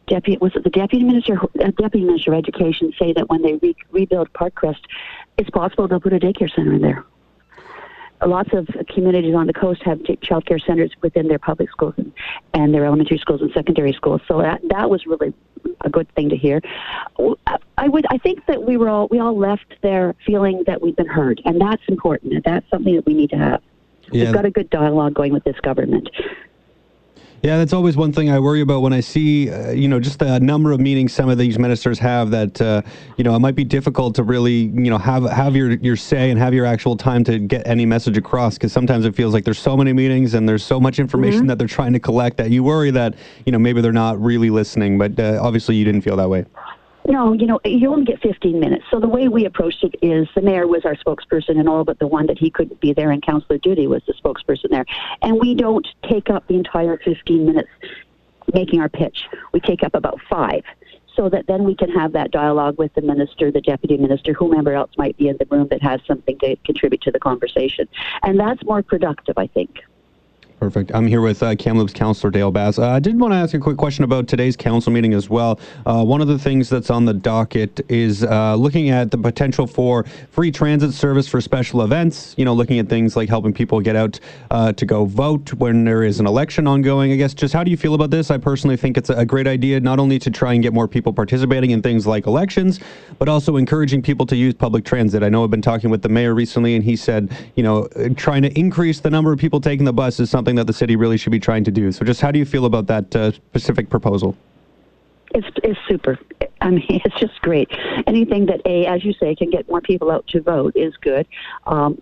[0.06, 3.56] deputy was it the deputy minister uh, deputy minister of education say that when they
[3.56, 4.82] re- rebuild Parkcrest,
[5.40, 7.04] it's possible they'll put a daycare center in there
[8.26, 12.12] lots of communities on the coast have child care centers within their public schools and,
[12.54, 14.22] and their elementary schools and secondary schools.
[14.28, 15.34] So that that was really
[15.82, 16.62] a good thing to hear.
[17.78, 20.96] I would I think that we were all we all left there feeling that we've
[20.96, 22.34] been heard, and that's important.
[22.34, 23.62] And that's something that we need to have.
[24.12, 24.26] Yeah.
[24.26, 26.10] We've got a good dialogue going with this government.
[27.46, 30.18] Yeah, that's always one thing I worry about when I see, uh, you know, just
[30.18, 32.32] the number of meetings some of these ministers have.
[32.32, 32.82] That uh,
[33.18, 36.32] you know, it might be difficult to really, you know, have have your your say
[36.32, 38.56] and have your actual time to get any message across.
[38.56, 41.50] Because sometimes it feels like there's so many meetings and there's so much information mm-hmm.
[41.50, 43.14] that they're trying to collect that you worry that
[43.46, 44.98] you know maybe they're not really listening.
[44.98, 46.46] But uh, obviously, you didn't feel that way.
[47.08, 48.86] No, you know, you only get 15 minutes.
[48.90, 52.00] So the way we approached it is the mayor was our spokesperson and all, but
[52.00, 54.86] the one that he couldn't be there and Councillor Dudy was the spokesperson there.
[55.22, 57.70] And we don't take up the entire 15 minutes
[58.54, 59.26] making our pitch.
[59.54, 60.64] We take up about five
[61.16, 64.74] so that then we can have that dialogue with the minister, the deputy minister, whomever
[64.74, 67.88] else might be in the room that has something to contribute to the conversation.
[68.24, 69.80] And that's more productive, I think.
[70.60, 70.92] Perfect.
[70.96, 72.80] I'm here with uh, Kamloops Councillor Dale Bass.
[72.80, 75.60] Uh, I did want to ask a quick question about today's council meeting as well.
[75.86, 79.68] Uh, one of the things that's on the docket is uh, looking at the potential
[79.68, 82.34] for free transit service for special events.
[82.38, 85.84] You know, looking at things like helping people get out uh, to go vote when
[85.84, 87.12] there is an election ongoing.
[87.12, 88.32] I guess just how do you feel about this?
[88.32, 91.12] I personally think it's a great idea, not only to try and get more people
[91.12, 92.80] participating in things like elections,
[93.20, 95.22] but also encouraging people to use public transit.
[95.22, 98.42] I know I've been talking with the mayor recently, and he said, you know, trying
[98.44, 101.18] to increase the number of people taking the bus is something that the city really
[101.18, 101.92] should be trying to do.
[101.92, 104.38] So, just how do you feel about that uh, specific proposal?
[105.34, 106.20] It's, it's super.
[106.62, 107.70] I mean, it's just great.
[108.06, 111.28] Anything that a, as you say, can get more people out to vote is good.
[111.66, 111.96] Um,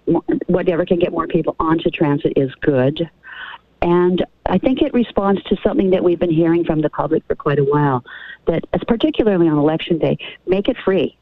[0.47, 3.09] whatever can get more people onto transit is good.
[3.81, 7.35] And I think it responds to something that we've been hearing from the public for
[7.35, 8.03] quite a while.
[8.47, 11.17] That, as particularly on election day, make it free,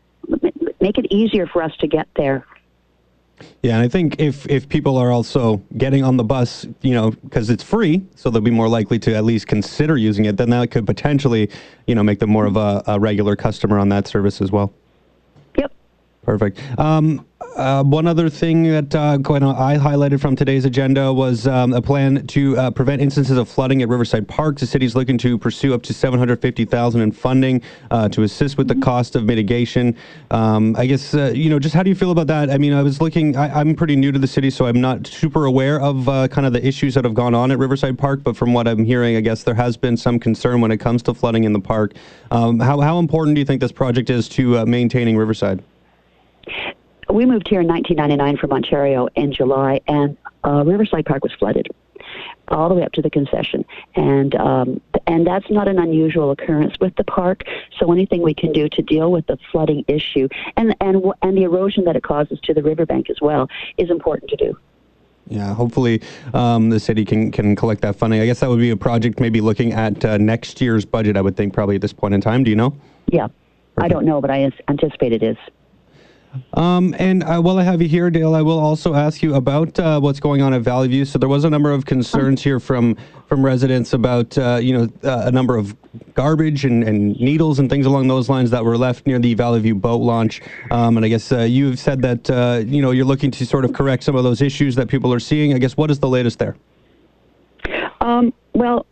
[0.80, 2.46] make it easier for us to get there
[3.64, 7.12] yeah, and I think if if people are also getting on the bus, you know,
[7.12, 10.38] because it's free, so they'll be more likely to at least consider using it.
[10.38, 11.50] Then that could potentially,
[11.88, 14.74] you know, make them more of a, a regular customer on that service as well.
[16.24, 16.62] Perfect.
[16.80, 21.82] Um, uh, one other thing that uh, I highlighted from today's agenda was um, a
[21.82, 24.60] plan to uh, prevent instances of flooding at Riverside Park.
[24.60, 28.68] The city is looking to pursue up to 750,000 in funding uh, to assist with
[28.68, 29.98] the cost of mitigation.
[30.30, 32.52] Um, I guess uh, you know, just how do you feel about that?
[32.52, 33.36] I mean, I was looking.
[33.36, 36.46] I, am pretty new to the city, so I'm not super aware of uh, kind
[36.46, 38.24] of the issues that have gone on at Riverside Park.
[38.24, 41.02] But from what I'm hearing, I guess there has been some concern when it comes
[41.04, 41.94] to flooding in the park.
[42.30, 45.64] Um, how how important do you think this project is to maintaining Riverside?
[47.14, 51.68] We moved here in 1999 from Ontario in July, and uh, Riverside Park was flooded
[52.48, 53.64] all the way up to the concession,
[53.96, 57.44] and um, and that's not an unusual occurrence with the park.
[57.80, 61.44] So anything we can do to deal with the flooding issue and and and the
[61.44, 63.48] erosion that it causes to the riverbank as well
[63.78, 64.58] is important to do.
[65.28, 66.02] Yeah, hopefully
[66.34, 68.22] um, the city can can collect that funding.
[68.22, 71.16] I guess that would be a project maybe looking at uh, next year's budget.
[71.16, 72.44] I would think probably at this point in time.
[72.44, 72.76] Do you know?
[73.08, 73.38] Yeah, Perfect.
[73.78, 75.38] I don't know, but I anticipate it is.
[76.54, 79.78] Um, and uh, while I have you here, Dale, I will also ask you about
[79.80, 81.06] uh, what's going on at Valley View.
[81.06, 82.96] So there was a number of concerns here from
[83.28, 85.76] from residents about uh, you know uh, a number of
[86.14, 89.60] garbage and, and needles and things along those lines that were left near the Valley
[89.60, 90.42] View boat launch.
[90.70, 93.66] Um, and I guess uh, you've said that uh, you know you're looking to sort
[93.66, 95.54] of correct some of those issues that people are seeing.
[95.54, 96.56] I guess what is the latest there?
[98.00, 98.86] Um, well,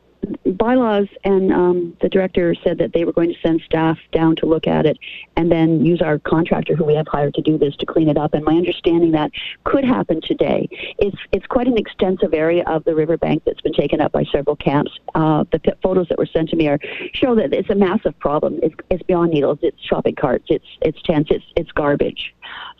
[0.45, 4.45] bylaws and um, the director said that they were going to send staff down to
[4.45, 4.97] look at it
[5.35, 8.17] and then use our contractor who we have hired to do this to clean it
[8.17, 8.33] up.
[8.33, 9.31] And my understanding that
[9.63, 10.67] could happen today.
[10.97, 14.55] It's it's quite an extensive area of the riverbank that's been taken up by several
[14.55, 14.91] camps.
[15.15, 16.79] Uh, the photos that were sent to me are
[17.13, 18.59] show that it's a massive problem.
[18.61, 19.59] It's, it's beyond needles.
[19.61, 20.45] It's shopping carts.
[20.49, 21.29] It's it's tents.
[21.31, 22.33] It's it's garbage.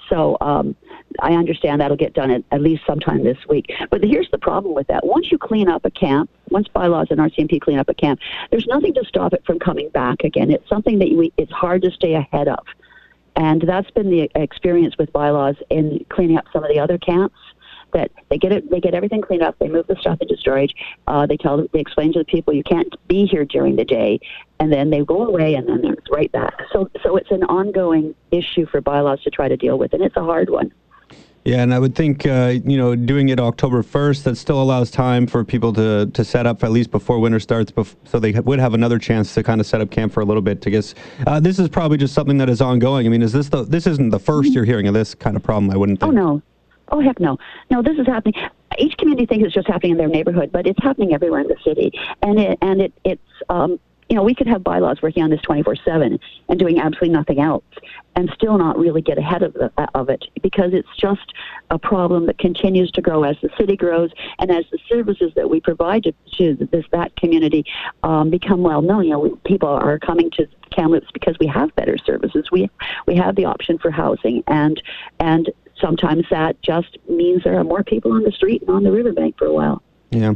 [0.10, 0.76] So um,
[1.22, 3.72] I understand that'll get done at, at least sometime this week.
[3.90, 5.06] But here's the problem with that.
[5.06, 8.20] Once you clean up a camp, once bylaws and RCMP clean up a camp,
[8.52, 10.52] there's nothing to stop it from coming back again.
[10.52, 12.66] It's something that we, it's hard to stay ahead of.
[13.36, 17.38] And that's been the experience with bylaws in cleaning up some of the other camps
[17.94, 20.76] that they get it, they get everything cleaned up, they move the stuff into storage.
[21.08, 24.20] Uh, they tell, they explain to the people you can't be here during the day,
[24.60, 26.54] and then they go away, and then they're right back.
[26.72, 30.18] So, so it's an ongoing issue for bylaws to try to deal with, and it's
[30.18, 30.72] a hard one.
[31.50, 34.92] Yeah, and I would think uh, you know doing it October first that still allows
[34.92, 38.34] time for people to to set up at least before winter starts, bef- so they
[38.34, 40.62] would have another chance to kind of set up camp for a little bit.
[40.62, 40.94] To guess
[41.26, 43.08] uh, this is probably just something that is ongoing.
[43.08, 45.42] I mean, is this the this isn't the first you're hearing of this kind of
[45.42, 45.72] problem?
[45.72, 46.02] I wouldn't.
[46.02, 46.12] Think.
[46.12, 46.42] Oh no,
[46.90, 47.40] oh heck no,
[47.72, 48.36] no, this is happening.
[48.78, 51.58] Each community thinks it's just happening in their neighborhood, but it's happening everywhere in the
[51.66, 53.80] city, and it and it it's um,
[54.10, 56.20] you know, we could have bylaws working on this 24 7
[56.50, 57.64] and doing absolutely nothing else
[58.16, 61.34] and still not really get ahead of, the, of it because it's just
[61.70, 65.48] a problem that continues to grow as the city grows and as the services that
[65.48, 67.64] we provide to, to this, that community
[68.02, 69.06] um, become well known.
[69.06, 72.50] You know, people are coming to Kamloops because we have better services.
[72.52, 72.70] We,
[73.06, 74.82] we have the option for housing and,
[75.20, 78.92] and sometimes that just means there are more people on the street and on the
[78.92, 79.84] riverbank for a while.
[80.10, 80.34] Yeah.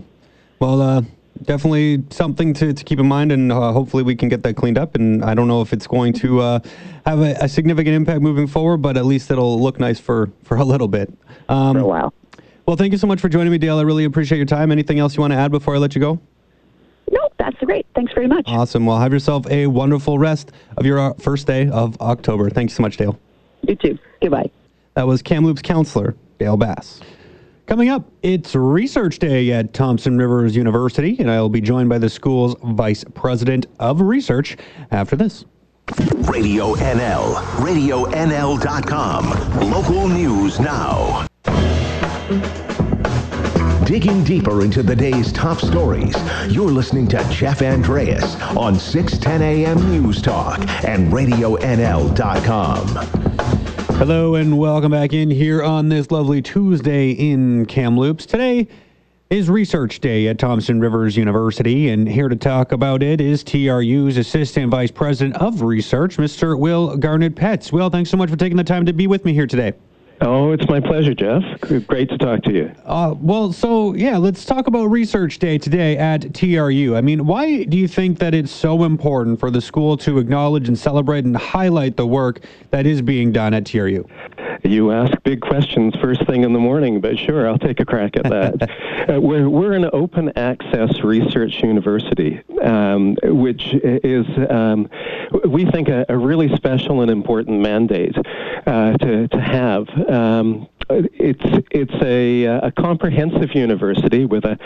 [0.59, 1.01] Well, uh,
[1.41, 4.77] definitely something to, to keep in mind, and uh, hopefully we can get that cleaned
[4.77, 4.95] up.
[4.95, 6.59] And I don't know if it's going to uh,
[7.05, 10.57] have a, a, significant impact moving forward, but at least it'll look nice for, for
[10.57, 11.11] a little bit.
[11.49, 12.13] Um, for a while.
[12.65, 13.77] Well, thank you so much for joining me, Dale.
[13.77, 14.71] I really appreciate your time.
[14.71, 16.19] Anything else you want to add before I let you go?
[17.11, 17.85] No, that's great.
[17.93, 18.45] Thanks very much.
[18.47, 18.85] Awesome.
[18.85, 22.49] Well, have yourself a wonderful rest of your uh, first day of October.
[22.49, 23.19] Thank you so much, Dale.
[23.67, 23.99] You too.
[24.21, 24.49] Goodbye.
[24.93, 27.01] That was Kamloops counselor Dale Bass.
[27.65, 32.09] Coming up, it's Research Day at Thompson Rivers University, and I'll be joined by the
[32.09, 34.57] school's Vice President of Research
[34.91, 35.45] after this.
[36.29, 39.29] Radio NL, RadioNL.com.
[39.71, 41.25] Local news now.
[43.85, 46.15] Digging deeper into the day's top stories,
[46.49, 53.32] you're listening to Jeff Andreas on 610 AM News Talk and RadioNL.com.
[53.95, 58.25] Hello and welcome back in here on this lovely Tuesday in Kamloops.
[58.25, 58.67] Today
[59.29, 64.17] is Research Day at Thompson Rivers University, and here to talk about it is TRU's
[64.17, 66.59] Assistant Vice President of Research, Mr.
[66.59, 67.71] Will Garrett-Petts.
[67.71, 69.73] Will, thanks so much for taking the time to be with me here today.
[70.25, 71.43] Oh, it's my pleasure, Jeff.
[71.85, 72.71] Great to talk to you.
[72.85, 76.95] Uh, well, so yeah, let's talk about Research Day today at TRU.
[76.95, 80.69] I mean, why do you think that it's so important for the school to acknowledge
[80.69, 84.07] and celebrate and highlight the work that is being done at TRU?
[84.63, 88.15] You ask big questions first thing in the morning, but sure, I'll take a crack
[88.15, 89.09] at that.
[89.09, 94.89] uh, we're, we're an open access research university, um, which is, um,
[95.45, 98.15] we think, a, a, really special and important mandate
[98.65, 99.89] uh, to, to have.
[100.13, 104.57] Um, it's it's a, a comprehensive university with a,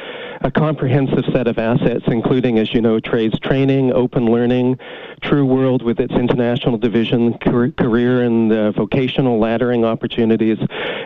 [0.41, 4.77] a comprehensive set of assets, including, as you know, trades training, open learning,
[5.21, 10.57] TRU World with its international division, career and uh, vocational laddering opportunities,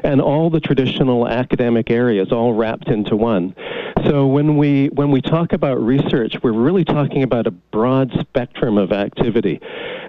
[0.04, 3.56] and all the traditional academic areas all wrapped into one.
[4.08, 8.78] So when we when we talk about research, we're really talking about a broad spectrum
[8.78, 9.60] of activity,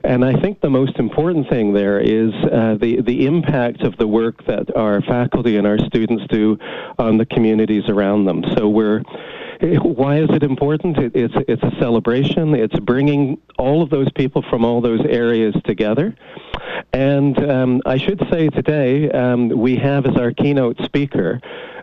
[0.04, 4.06] and I think the most important thing there is uh, the the impact of the
[4.06, 6.58] work that our faculty and our students do
[6.98, 8.44] on the communities around them.
[8.56, 9.02] So we're
[9.62, 10.98] why is it important?
[10.98, 12.54] It, it's it's a celebration.
[12.54, 16.14] It's bringing all of those people from all those areas together.
[16.92, 21.40] And um, I should say today um, we have as our keynote speaker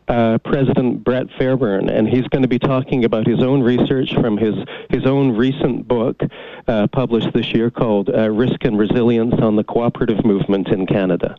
[0.10, 4.38] uh, President Brett Fairbairn, and he's going to be talking about his own research from
[4.38, 4.56] his
[4.90, 6.22] his own recent book
[6.68, 11.38] uh, published this year called uh, "Risk and Resilience on the Cooperative Movement in Canada."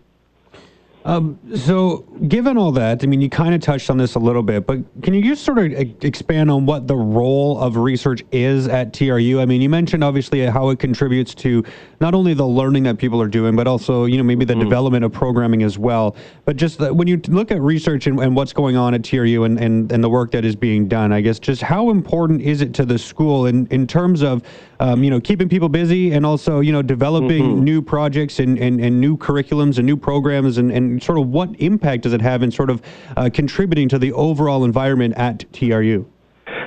[1.05, 4.43] Um, so, given all that, I mean, you kind of touched on this a little
[4.43, 5.73] bit, but can you just sort of
[6.05, 9.41] expand on what the role of research is at TRU?
[9.41, 11.65] I mean, you mentioned obviously how it contributes to
[12.01, 14.61] not only the learning that people are doing, but also, you know, maybe the mm.
[14.61, 16.17] development of programming as well.
[16.45, 19.45] But just the, when you look at research and, and, what's going on at TRU
[19.45, 22.61] and, and, and the work that is being done, I guess just how important is
[22.61, 24.43] it to the school in, in terms of,
[24.81, 27.65] um, you know, keeping people busy and also, you know, developing mm-hmm.
[27.65, 31.49] new projects and, and, and new curriculums and new programs and, and sort of what
[31.61, 32.83] impact does it have in sort of
[33.17, 36.07] uh, contributing to the overall environment at TRU?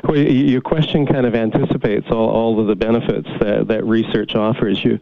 [0.03, 4.83] Well, your question kind of anticipates all, all of the benefits that, that research offers
[4.83, 4.99] you.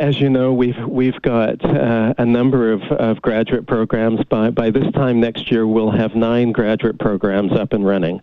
[0.00, 4.24] As you know, we've we've got uh, a number of, of graduate programs.
[4.24, 8.20] By by this time next year, we'll have nine graduate programs up and running,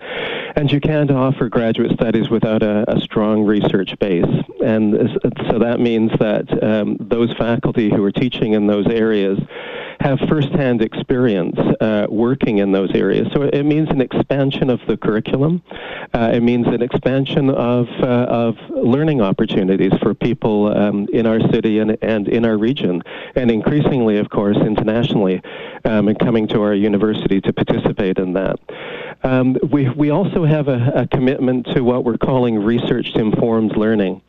[0.56, 4.26] and you can't offer graduate studies without a, a strong research base.
[4.64, 9.40] And so that means that um, those faculty who are teaching in those areas
[10.04, 13.26] have firsthand experience uh, working in those areas.
[13.34, 15.64] So it means an expansion of the curriculum.
[16.14, 18.06] Uh, it means an expansion of, uh,
[18.44, 23.02] of learning opportunities for people um, in our city and, and in our region,
[23.36, 25.42] and increasingly, of course, internationally,
[25.86, 28.60] um, and coming to our university to participate in that.
[29.24, 34.22] Um, we, we also have a, a commitment to what we're calling research informed learning.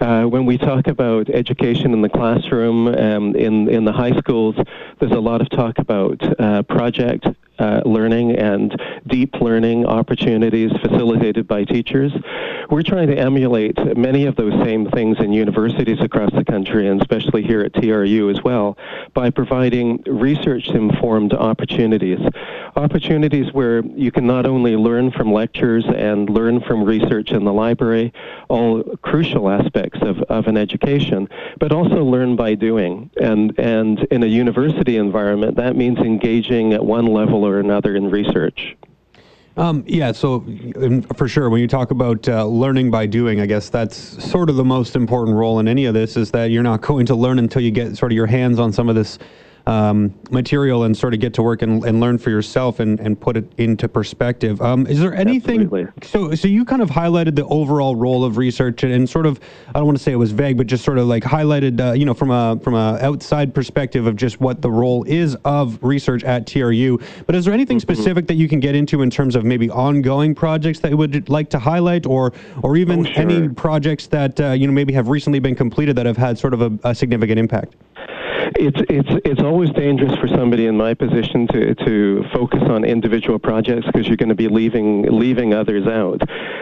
[0.00, 4.54] Uh, when we talk about education in the classroom um, in in the high schools,
[5.00, 7.26] there's a lot of talk about uh, project
[7.58, 12.12] uh, learning and deep learning opportunities facilitated by teachers.
[12.70, 17.00] We're trying to emulate many of those same things in universities across the country, and
[17.00, 18.76] especially here at TRU as well,
[19.14, 22.18] by providing research informed opportunities.
[22.76, 27.52] Opportunities where you can not only learn from lectures and learn from research in the
[27.52, 28.12] library,
[28.48, 33.10] all crucial aspects of, of an education, but also learn by doing.
[33.20, 38.10] And, and in a university environment, that means engaging at one level or another in
[38.10, 38.76] research.
[39.56, 40.46] Um, yeah, so
[41.16, 44.56] for sure, when you talk about uh, learning by doing, I guess that's sort of
[44.56, 47.40] the most important role in any of this is that you're not going to learn
[47.40, 49.18] until you get sort of your hands on some of this
[49.68, 53.20] um, material and sort of get to work and, and learn for yourself and, and
[53.20, 54.62] put it into perspective.
[54.62, 55.62] Um, is there anything?
[55.62, 56.08] Absolutely.
[56.08, 59.40] So, so you kind of highlighted the overall role of research and, and, sort of
[59.68, 61.92] I don't want to say it was vague, but just sort of like highlighted, uh,
[61.92, 65.78] you know, from a from a outside perspective of just what the role is of
[65.82, 66.98] research at TRU.
[67.26, 67.92] But is there anything mm-hmm.
[67.92, 71.28] specific that you can get into in terms of maybe ongoing projects that you would
[71.28, 73.22] like to highlight, or or even oh, sure.
[73.22, 76.54] any projects that uh, you know maybe have recently been completed that have had sort
[76.54, 77.74] of a, a significant impact?
[78.56, 83.38] It's it's it's always dangerous for somebody in my position to to focus on individual
[83.38, 86.20] projects because you're going to be leaving leaving others out.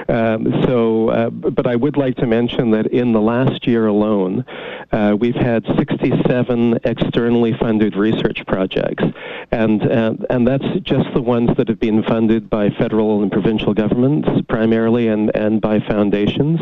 [0.08, 4.44] Um, so, uh, but I would like to mention that in the last year alone,
[4.92, 9.04] uh, we've had 67 externally funded research projects,
[9.50, 13.74] and uh, and that's just the ones that have been funded by federal and provincial
[13.74, 16.60] governments primarily, and and by foundations.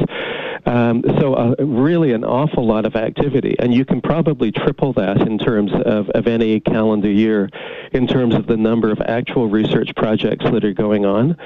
[0.67, 5.14] Um, so, uh, really, an awful lot of activity, and you can probably triple that
[5.23, 7.49] in terms of, of any calendar year,
[7.93, 11.37] in terms of the number of actual research projects that are going on,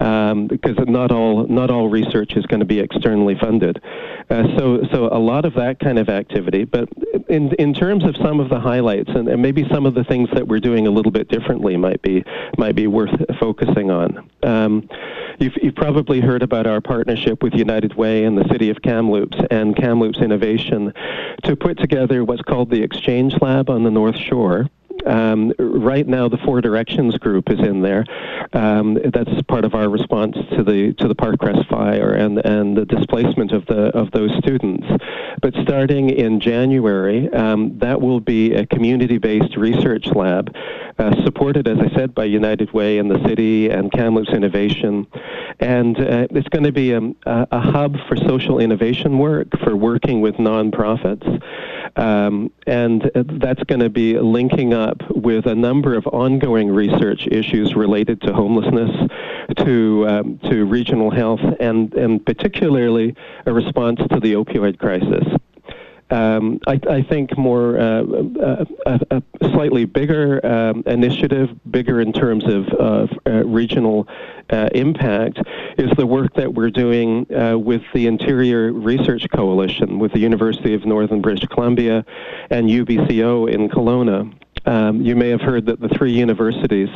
[0.00, 3.82] um, because not all not all research is going to be externally funded.
[4.30, 6.64] Uh, so, so a lot of that kind of activity.
[6.64, 6.88] But
[7.28, 10.28] in in terms of some of the highlights, and, and maybe some of the things
[10.34, 12.24] that we're doing a little bit differently, might be
[12.58, 14.28] might be worth focusing on.
[14.42, 14.88] Um,
[15.38, 19.38] you've, you've probably heard about our partnership with United Way and the City of Kamloops
[19.50, 20.92] and Kamloops Innovation
[21.44, 24.68] to put together what's called the Exchange Lab on the North Shore.
[25.08, 28.04] Um, right now, the Four Directions group is in there.
[28.52, 32.84] Um, that's part of our response to the to the Parkcrest fire and and the
[32.84, 34.86] displacement of the of those students.
[35.40, 40.54] But starting in January, um, that will be a community-based research lab,
[40.98, 45.06] uh, supported, as I said, by United Way and the city and Kamloops Innovation,
[45.60, 50.20] and uh, it's going to be a, a hub for social innovation work for working
[50.20, 51.26] with nonprofits.
[51.96, 57.74] Um, and that's going to be linking up with a number of ongoing research issues
[57.74, 58.90] related to homelessness,
[59.58, 63.14] to um, to regional health, and and particularly
[63.46, 65.24] a response to the opioid crisis.
[66.10, 68.02] Um, I, I, think more uh,
[68.86, 74.08] a, a, slightly bigger um, initiative, bigger in terms of, of uh, regional
[74.48, 75.38] uh, impact,
[75.76, 80.72] is the work that we're doing uh, with the Interior Research Coalition, with the University
[80.72, 82.06] of Northern British Columbia
[82.48, 84.32] and UBCO in Kelowna.
[84.64, 86.88] Um, you may have heard that the three universities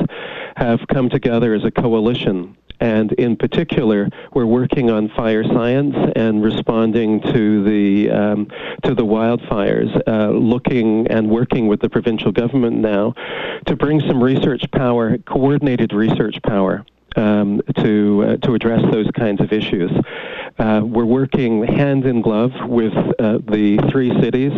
[0.55, 6.43] have come together as a coalition and in particular, we're working on fire science and
[6.43, 8.47] responding to the um,
[8.83, 13.13] to the wildfires, uh, looking and working with the provincial government now
[13.65, 19.41] to bring some research power, coordinated research power um, to uh, to address those kinds
[19.41, 19.91] of issues.
[20.59, 24.51] Uh, we're working hand in glove with uh, the three cities,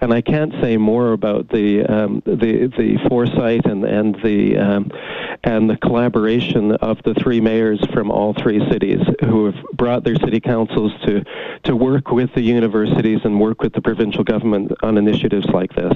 [0.00, 4.90] and I can't say more about the um, the the foresight and and the um,
[5.44, 10.16] and the collaboration of the three mayors from all three cities who have brought their
[10.16, 11.24] city councils to
[11.64, 15.94] to work with the universities and work with the provincial government on initiatives like this.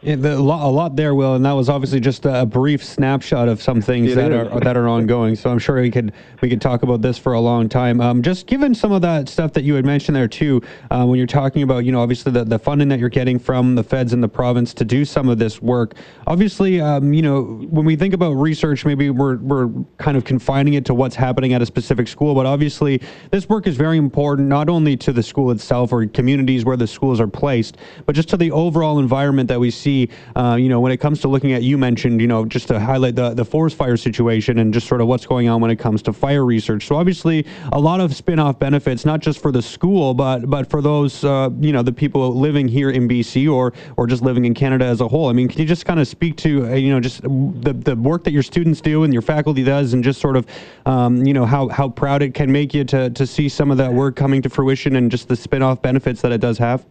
[0.00, 2.84] Yeah, the, a, lot, a lot there, Will, and that was obviously just a brief
[2.84, 4.46] snapshot of some things it that is.
[4.46, 5.34] are that are ongoing.
[5.34, 8.00] So I'm sure we could we could talk about this for a long time.
[8.00, 11.18] Um, just given some of that stuff that you had mentioned there too, uh, when
[11.18, 14.12] you're talking about you know obviously the, the funding that you're getting from the feds
[14.12, 15.94] and the province to do some of this work.
[16.28, 20.74] Obviously, um, you know when we think about research, maybe we're we're kind of confining
[20.74, 24.46] it to what's happening at a specific school, but obviously this work is very important
[24.46, 28.28] not only to the school itself or communities where the schools are placed, but just
[28.28, 31.28] to the overall environment that we see see, uh, you know, when it comes to
[31.28, 34.74] looking at, you mentioned, you know, just to highlight the, the forest fire situation and
[34.74, 36.86] just sort of what's going on when it comes to fire research.
[36.86, 40.82] So obviously a lot of spin-off benefits, not just for the school, but but for
[40.82, 44.52] those, uh, you know, the people living here in BC or or just living in
[44.54, 45.28] Canada as a whole.
[45.28, 47.96] I mean, can you just kind of speak to, uh, you know, just the, the
[47.96, 50.46] work that your students do and your faculty does and just sort of,
[50.84, 53.78] um, you know, how, how proud it can make you to, to see some of
[53.78, 56.84] that work coming to fruition and just the spin-off benefits that it does have?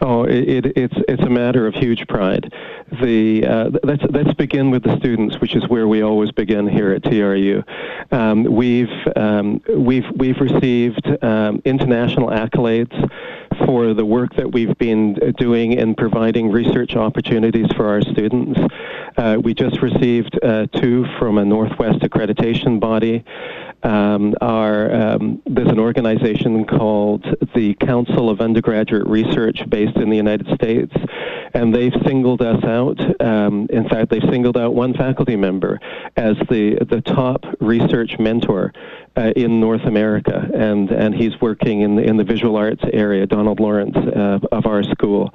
[0.00, 2.52] Oh, it, it, it's it's a matter of huge pride.
[3.02, 6.92] The uh, let's let's begin with the students, which is where we always begin here
[6.92, 7.62] at TRU.
[8.10, 12.94] Um, we've um, we've we've received um, international accolades
[13.66, 18.58] for the work that we've been doing in providing research opportunities for our students.
[19.16, 23.24] Uh, we just received uh, two from a Northwest accreditation body.
[23.82, 27.24] Um, our, um, there's an organization called
[27.54, 30.92] the Council of Undergraduate Research based in the United States,
[31.54, 32.98] and they've singled us out.
[33.22, 35.78] Um, in fact, they've singled out one faculty member
[36.16, 38.72] as the, the top research mentor
[39.16, 43.26] uh, in North America, and, and he's working in the, in the visual arts area,
[43.26, 45.32] Donald Lawrence uh, of our school.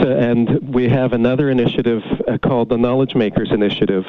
[0.00, 4.04] So, and we have another initiative uh, called the Knowledge Makers Initiative,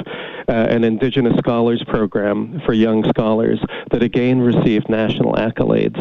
[0.48, 3.60] an Indigenous Scholars Program for young scholars
[3.92, 5.98] that again received national accolades.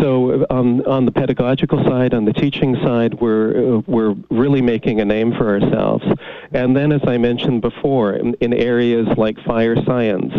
[0.00, 5.00] So um, on the pedagogical side, on the teaching side, we're, uh, we're really making
[5.00, 6.04] a name for ourselves.
[6.52, 10.32] And then, as I mentioned before, in, in areas like fire science,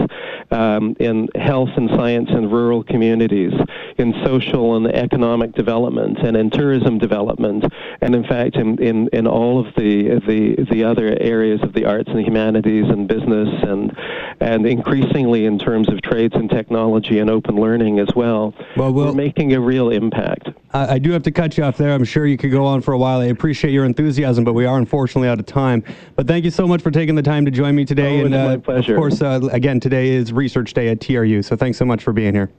[0.51, 3.53] um, in health and science in rural communities,
[3.97, 7.63] in social and economic development and in tourism development,
[8.01, 11.85] and in fact in, in, in all of the, the the other areas of the
[11.85, 13.95] arts and humanities and business and
[14.39, 18.53] and increasingly in terms of trades and technology and open learning as well.
[18.75, 20.49] Well, we'll we're making a real impact.
[20.73, 21.93] I, I do have to cut you off there.
[21.93, 23.19] I'm sure you could go on for a while.
[23.19, 25.83] I appreciate your enthusiasm, but we are unfortunately out of time.
[26.15, 28.21] But thank you so much for taking the time to join me today.
[28.21, 28.93] Oh, and it's my uh, pleasure.
[28.93, 32.13] Of course, uh, again, today is Research Day at TRU, so thanks so much for
[32.13, 32.49] being here.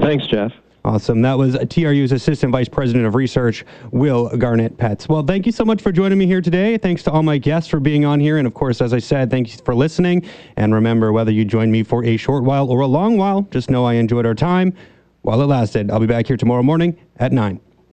[0.00, 0.52] Thanks, Jeff.
[0.88, 1.20] Awesome.
[1.20, 5.06] That was TRU's Assistant Vice President of Research, Will Garrett-Petts.
[5.06, 6.78] Well, thank you so much for joining me here today.
[6.78, 8.38] Thanks to all my guests for being on here.
[8.38, 10.26] And of course, as I said, thank you for listening.
[10.56, 13.68] And remember, whether you join me for a short while or a long while, just
[13.68, 14.72] know I enjoyed our time
[15.20, 15.90] while it lasted.
[15.90, 17.60] I'll be back here tomorrow morning at 9.